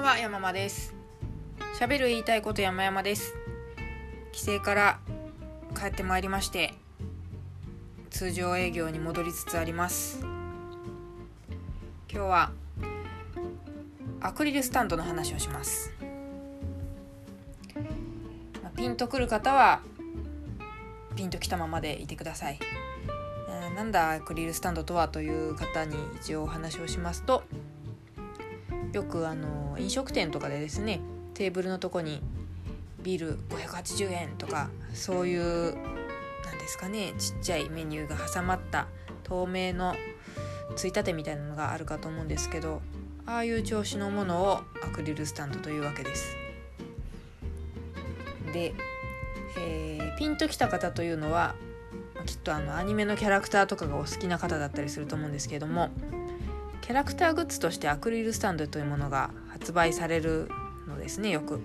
[0.00, 0.94] んは山間です。
[1.78, 3.34] 喋る言いたいこと山々です。
[4.32, 4.98] 帰省から
[5.78, 6.72] 帰ってまいりまして
[8.08, 10.20] 通常営業に戻りつつあります。
[10.22, 10.30] 今
[12.08, 12.50] 日は
[14.22, 15.92] アクリルスタンドの話をします。
[18.76, 19.82] ピンとくる方は
[21.14, 22.58] ピンときたままでいてください。
[23.76, 27.42] なんだアクリルスタンドとはという方に一応お話をしますと
[28.92, 31.00] よくあの飲食店とかでですね
[31.34, 32.20] テーブルのとこに
[33.02, 35.74] ビール580円とかそういう
[36.44, 38.88] なんですかねちっちゃいメニューが挟まった
[39.22, 39.94] 透明の
[40.76, 42.82] ついたてみたいなのがあるかと思うんですけど
[43.26, 46.36] ああいう調子のものをアクリルスタンドというわけです。
[48.52, 48.74] で、
[49.58, 51.54] えー、ピンときた方というのは
[52.26, 55.90] きっとあのアニメのキャラクターとかがお好きな方だったりすると思うんですけれども
[56.90, 60.50] キャラクターグッズとしてアクリルスタンドというものが発売される
[60.88, 61.60] のですねよく。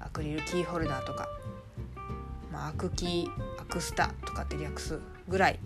[0.00, 1.28] アクリルキーホルダーとか、
[2.50, 3.28] まあ、アクキー
[3.60, 5.58] アクスタとかって略すぐらい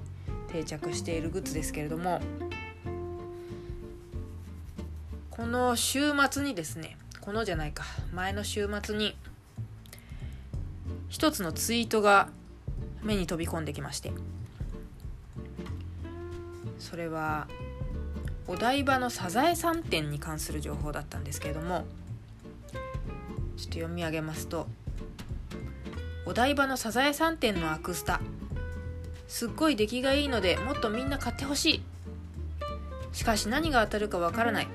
[0.49, 2.21] 定着しているグッズですけれども
[5.31, 9.17] この週末にですねこのじゃないか前の週末に
[11.09, 12.29] 一つのツイートが
[13.05, 14.11] 目に飛び込んできまして
[16.81, 17.47] それは
[18.47, 21.85] お台場のサザエさん店に関する情報だったんですけれども
[22.73, 24.67] ちょっと読み上げますと
[26.27, 28.21] お台場のサザエさん店のアクスタ
[29.27, 31.83] すっごい出来がいいのでもっとみんな買ってほしい。
[33.13, 34.69] しかし何が当たるかわからない。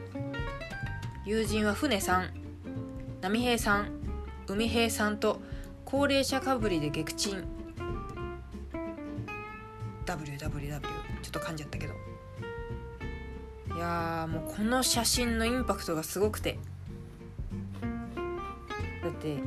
[1.26, 2.30] 友人は船さん
[3.22, 3.92] 波平さん
[4.48, 5.40] 海平さんと
[5.86, 7.46] 高齢者かぶりで撃沈。
[10.06, 10.80] WWW ちょ
[11.28, 12.09] っと噛んじゃったけど。
[13.80, 16.60] いやもうこの写真のインパクトがすごくて。
[19.02, 19.38] だって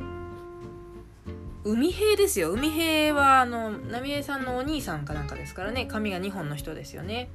[1.63, 2.51] 海平ですよ。
[2.51, 5.85] 海平はあの浪江さんのお兄さんかなんかですからね。
[5.85, 7.29] 髪が2本の人ですよね。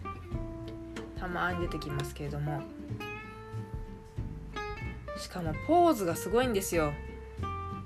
[1.20, 2.62] たまに出てきますけれども。
[5.18, 6.92] しかもポーズがすごいんですよ。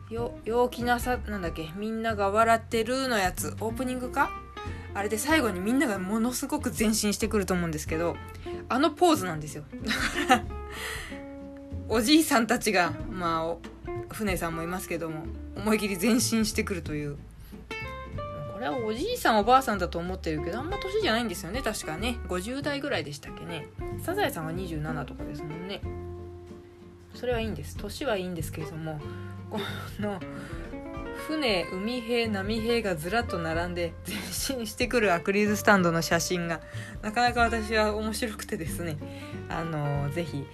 [0.08, 1.68] よ陽気なさなんだっけ。
[1.76, 3.54] みんなが笑ってるのやつ。
[3.60, 4.30] オープニングか？
[4.94, 8.16] あれで最後にみんながものすごく前進してくると思うんですけど
[8.68, 9.64] あのポーズなんですよ。
[10.28, 10.44] だから
[11.88, 13.56] おじいさんたちがま
[14.10, 15.24] あ船さんもいますけども
[15.56, 17.16] 思い切り前進してくるという。
[18.52, 21.62] これはおじいさんおばあさんだと思ってるけどあんま年じゃないんですよね。
[21.62, 22.18] 確かね。
[22.28, 23.66] 50代ぐらいでしたっけね。
[24.04, 25.80] サザエさんが27とかですもんね。
[27.14, 27.76] それはいいんです。
[27.76, 29.00] 年はいいんですけれども
[29.50, 29.58] こ
[29.98, 30.20] の
[31.26, 36.60] 船海兵波兵がずらっと並んで前進してくるアクリルスタンドの写真が
[37.00, 38.96] なかなか私は面白くてですね。
[39.48, 40.44] あのぜひ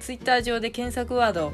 [0.00, 1.52] ツイッター上で検索ワード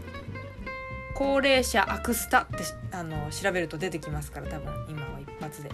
[1.14, 2.56] 「高齢者アクスタ」って
[2.92, 5.68] あの調べると出てきますから多分今は一発で。
[5.68, 5.72] い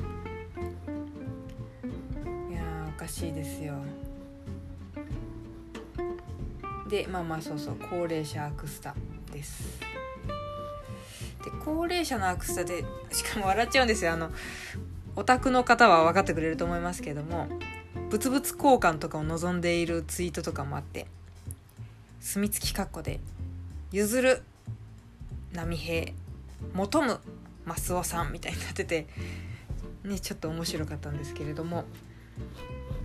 [2.54, 3.74] やおかしいですよ。
[6.88, 8.94] でまあまあそうそう高齢者アクスタ
[9.32, 9.80] です。
[11.46, 14.12] で高齢者のアクスタでしかも笑っちゃうんですよ。
[14.12, 14.30] あの
[15.14, 17.46] オタクの方は分かってくれると思いますけども
[18.10, 21.06] 物々交換とかを望んでいるツイートとかもあって
[22.20, 23.20] 墨付き括弧で
[23.92, 24.42] 「譲る
[25.52, 26.12] 波平
[26.74, 27.20] 求む
[27.64, 29.06] マスオさん」みたいになってて
[30.02, 31.84] ねちょっと面白かったんですけれども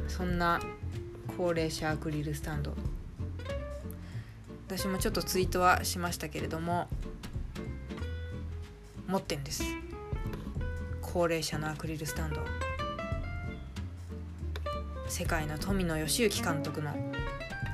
[0.08, 0.60] そんな
[1.38, 2.74] 高齢者アクリルスタンド。
[4.68, 6.88] 私もちょっとツイートはしましたけれども
[9.08, 9.64] 持ってんです。
[11.02, 12.42] 高齢者のアクリルスタンド。
[15.08, 16.92] 世界の富野義行監督の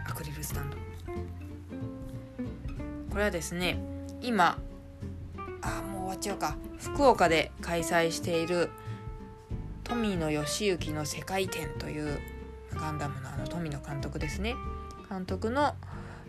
[0.07, 0.77] アクリルスタンド。
[3.11, 3.79] これはですね
[4.21, 4.59] 今
[5.61, 6.57] あもう終わっちゃうか。
[6.79, 8.69] 福岡で開催している
[9.83, 12.19] 富野義行の世界展という
[12.73, 14.55] ガンダムのあの富野監督ですね。
[15.09, 15.75] 監督の、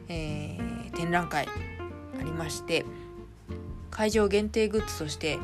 [0.08, 2.84] えー、展覧会ありまして
[3.90, 5.38] 会場限定グッズとして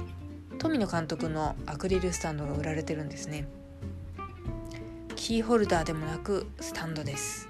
[0.59, 3.47] 富野監督のアクリルスタンドが売られてるんですね。
[5.17, 7.49] キーホルダーでもなくスタンドです。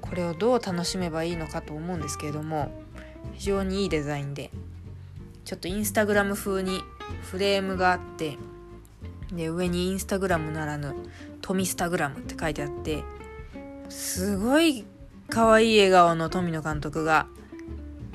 [0.00, 2.70] これをどう楽しめばいいのかと思うんですけれども
[3.34, 4.50] 非常にいいデザインで
[5.44, 6.80] ちょっとインスタグラム風に
[7.22, 8.38] フレームがあって
[9.32, 10.94] で上にインスタグラムならぬ
[11.42, 13.02] トミスタグラムって書いてあって
[13.90, 14.86] すごい
[15.28, 17.26] 可愛い笑顔の富野監督が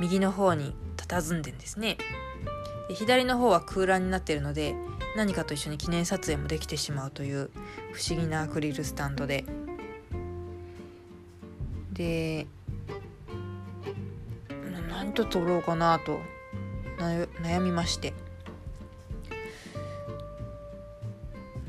[0.03, 1.97] 右の方に佇んでんですね。
[2.89, 4.75] で左の方は空欄になっているので
[5.15, 7.49] 何かと一緒に記念撮影もできてしまうという
[7.93, 9.45] 不思議なアクリルスタンドで。
[11.93, 12.47] で
[14.89, 16.19] 何と撮ろうかなと
[16.97, 18.13] 悩みまして。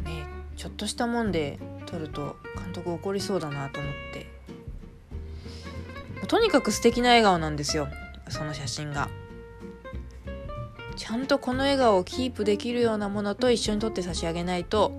[0.04, 0.26] ね
[0.56, 4.26] ちょっとしたもんで撮ると監督怒りそうだなと思って。
[6.26, 7.86] とにかく素敵な笑顔なんですよ。
[8.28, 9.08] その写真が。
[10.96, 14.92] ちゃんとこの笑顔をキープできるようなものと一緒に撮って差し上げないと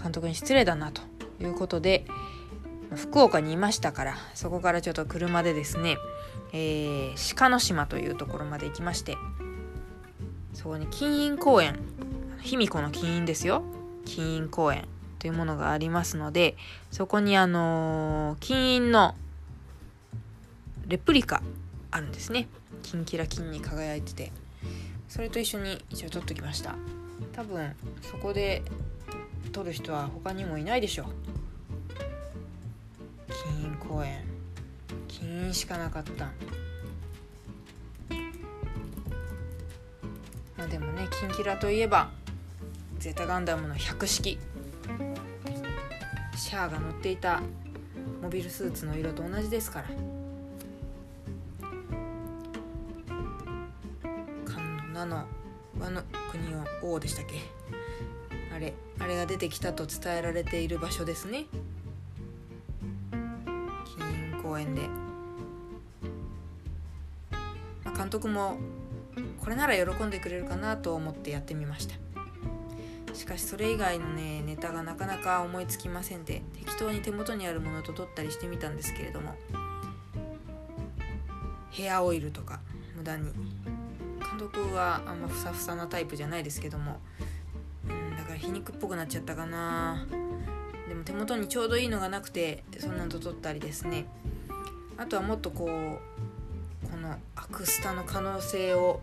[0.00, 1.00] 監督に失礼だなと
[1.40, 2.04] いうことで
[2.94, 5.96] 福岡にいましたからそこからちょっと車でですね、
[6.52, 9.16] えー、鹿の島というところまで行きまして
[10.52, 11.78] そこに金印公園
[12.42, 13.62] 卑弥呼の金印ですよ。
[14.04, 14.86] 金印公園
[15.18, 16.56] というものがありますので
[16.90, 19.14] そこにあのー、金印の
[20.86, 21.42] レプリカ
[21.94, 22.48] あるんですね。
[22.82, 24.32] キンキラ金に輝いてて。
[25.08, 26.74] それと一緒に一応撮っときました。
[27.32, 28.62] 多分そこで
[29.52, 31.06] 撮る人は他にもいないでしょう。
[33.32, 34.24] 金印公園。
[35.06, 36.24] 金印しかなかった。
[40.56, 42.10] まあでもねキンキラといえば
[42.98, 44.40] ゼータガンダムの百式。
[46.36, 47.40] シャアが乗っていた
[48.20, 50.13] モビルスーツの色と同じですから。
[55.06, 55.26] の
[55.78, 57.40] 和の国を王でしたっけ？
[58.54, 61.46] あれあれが出てきたと伝えられている場所ですね。
[63.10, 64.82] 金公園で、
[67.84, 68.58] まあ、監督も
[69.40, 71.96] これなら喜んでくれるかなと思ってやってみました。
[73.14, 79.34] しかしそれ以外のねネタがなかなか思いつきませんで適当に手元にあるものと撮ったりしてみたんですけれども
[81.70, 82.60] ヘアオイルとか
[82.96, 83.30] 無駄に
[84.34, 87.00] 監督はあんまふさふさなタイプじゃないですけども。
[87.88, 90.06] うんだから皮肉っぽくなっちゃったかな。
[90.88, 94.06] でも手元にちょうどいいのがなくてそんなのと撮ったりですね。
[94.96, 99.00] あとはもっとこうこのアクスタの可能性を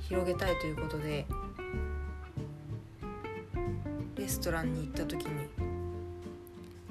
[0.00, 1.26] 広げたいということで
[4.16, 5.30] レストランに行った時に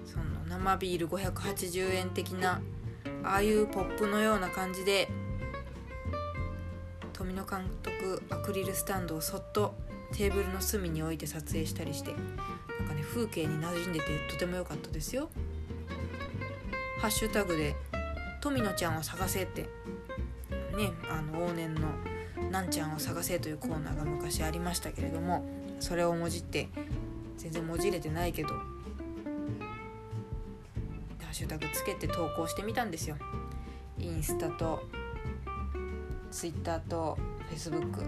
[0.06, 2.62] その生ビール580円的な
[3.23, 5.07] ああいうポップのような感じで
[7.41, 9.73] 富野監督アクリルスタンドをそっと
[10.13, 12.17] テーブルの隅に置いて撮影したりしてな
[12.85, 15.29] んかね風景に馴染んでてとても良かったですよ。
[16.99, 17.75] ハッシュタグで
[18.41, 19.69] 「富野ちゃんを探せ」ってね
[21.09, 21.81] あの往年の
[22.51, 25.44] 「なんちゃんを探せ」というコーナーが昔ありましたけれども
[25.79, 26.69] それをもじって
[27.37, 28.55] 全然もじれてないけどハ
[31.31, 33.17] ッシュタグつけて投稿してみたんですよ。
[33.97, 34.83] インスタと
[36.31, 37.17] ツイッターと
[37.51, 38.01] フェイスブック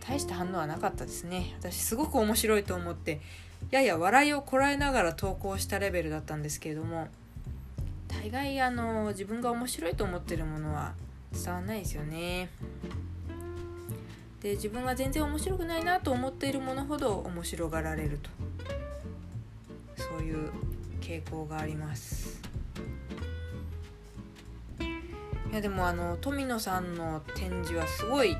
[0.00, 1.54] 大した反応はなかったですね。
[1.60, 3.20] 私すごく面白いと思って
[3.70, 7.06] やや笑いをこらえながら投稿したレベルだったんですけれども
[8.08, 10.94] 大概あの自分が面白いと思ってるものは
[11.32, 12.48] 伝わんないですよね。
[14.42, 18.30] で自分が全然面白くないなと思っているものほど面白がられると。
[19.96, 20.50] そういう
[21.00, 22.45] 傾向があります。
[25.50, 28.36] いやでもあの富野さんの展示はすごい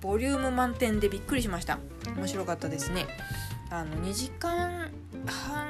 [0.00, 1.78] ボリューム満点でびっくりしました。
[2.16, 3.06] 面白かったですね。
[3.70, 4.90] あの2時間
[5.26, 5.68] 半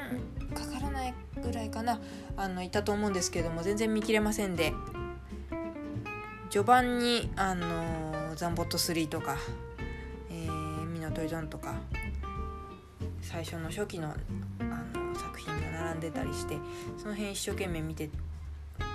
[0.52, 2.00] かからないぐらいかな
[2.36, 4.72] あのいたと思うんですけども全然見切れませんで。
[6.54, 9.36] 序盤にあのザンボット3とか、
[10.30, 11.74] えー、ミノトリドンとか
[13.20, 14.14] 最初の初期の
[14.60, 14.64] あ
[14.96, 16.56] の作品が並んでたりして
[16.96, 18.08] その辺一生懸命見て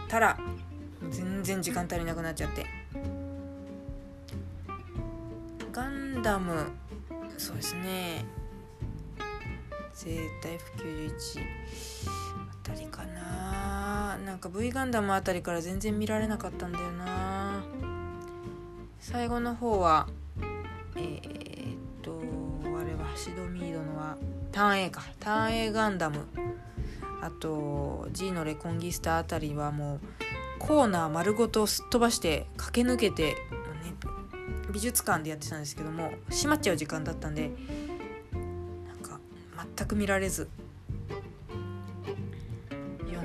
[0.08, 0.40] たら
[1.10, 2.66] 全然時間足りなくなっちゃって。
[5.72, 6.66] ガンダム。
[7.38, 8.26] そうですね。
[9.94, 11.42] ゼータ F91
[12.52, 14.18] あたりかな。
[14.26, 17.64] なんか V ガンダムあたりから全然見られなかったんだよな。
[19.00, 20.08] 最後の方は
[20.96, 22.20] えー、っと
[22.66, 24.18] あれはシドミードのは
[24.52, 25.02] ターン A か。
[25.20, 26.26] ターン A ガンダム。
[27.22, 30.00] あと G のレコンギスタあたりはもう
[30.60, 33.38] コーナー丸ごとすっ飛ばして駆け抜けて、ね、
[34.72, 37.50] 美術館でやってたんですけども閉まっちゃう時間だったんで
[38.88, 39.20] なんか
[39.78, 40.48] 全く見られず。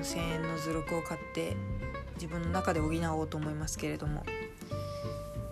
[0.05, 1.57] 4,000円の図録を買って
[2.15, 4.25] 自分の中で補おうと思いますけれども。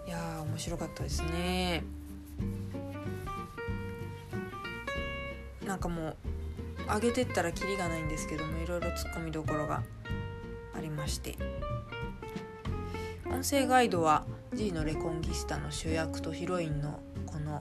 [0.06, 1.82] いやー面白かったですね。
[5.64, 6.16] なんかもう
[6.86, 9.82] 上げてったらキリがないんですけどもいろいろツッコミどころが
[10.76, 11.36] ありまして。
[13.42, 17.60] 音声ガイドは G のレコンギスタの主役とヒロインのこの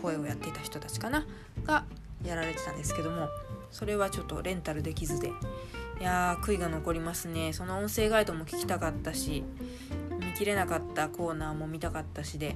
[0.00, 1.26] 声をやっていた人たちかな
[1.64, 1.84] が
[2.24, 3.28] やられてたんですけども
[3.72, 5.32] それはちょっとレンタルできずで
[6.00, 9.42] いやー悔いが残りますねその音声ガイドも聞きたかったし
[10.20, 12.54] 見切れなかったコーナーも見たかったしで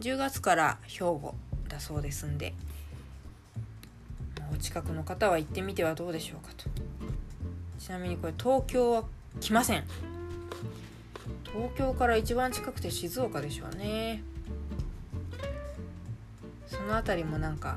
[0.00, 1.36] 10月から兵庫
[1.68, 2.52] だそうですんで
[4.52, 6.68] お近くの方は行ってみてはどうでしょうかと
[7.78, 9.04] ちなみにこれ東京は
[9.42, 9.82] 来ません。
[11.52, 14.22] 東京から一番近くて静岡でしょうね。
[16.68, 17.76] その辺りもなんか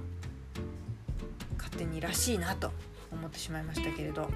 [1.57, 2.71] 勝手にらしいなと
[3.11, 4.29] 思ってしまいましたけれど。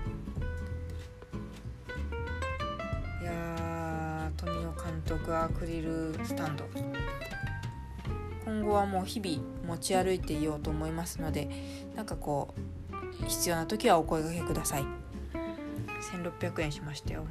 [3.22, 6.66] いや富野監督アクリルスタンド。
[8.44, 11.48] 今後はもう日々持ち歩いていようと思いますので
[11.96, 12.56] なんかこ
[13.22, 14.86] う必要な時はお声がけください。
[16.12, 17.26] 1600円しましたよ。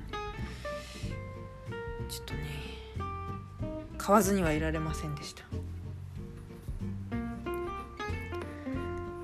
[2.09, 2.41] ちょっとね
[3.99, 5.43] 買わずにはいられませんでした。
[5.43, 5.47] い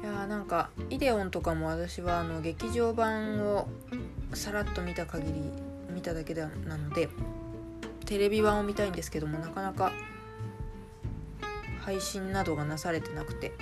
[0.05, 3.69] やーなんかイデオンとかも私はあの劇場版を
[4.35, 5.33] さらっと見た限り
[5.91, 7.09] 見ただけなので
[8.05, 9.93] テレビ版を見たいんですけどもなかなか
[11.81, 13.53] 配信などがなされてなくて。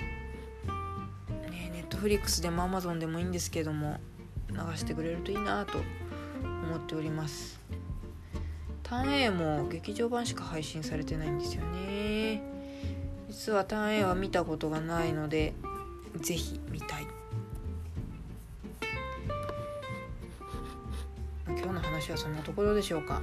[1.49, 3.99] ねネットフリックスでもアマゾンでもいいんですけども
[4.53, 5.79] 流してくれるといいなと
[6.63, 7.59] 思っております。
[8.83, 12.41] ターン A も劇場版しか配信されてないんですよね。
[13.29, 15.53] 実はターン A は見たことがないので
[16.21, 17.07] ぜひ見たい。
[21.47, 23.21] 今日の話はそんなところでしょうか。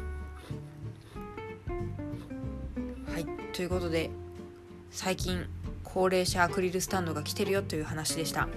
[3.12, 3.26] はい。
[3.52, 4.10] ということで
[4.90, 5.46] 最近
[5.84, 8.49] 高齢者アクリルスタンドが来てるよという話でした。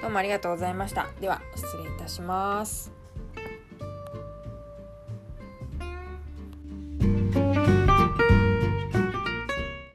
[0.00, 1.08] どうもありがとうございました。
[1.20, 2.95] では失礼いたします。